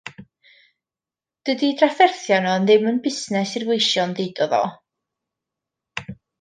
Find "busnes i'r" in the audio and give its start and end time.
3.09-3.69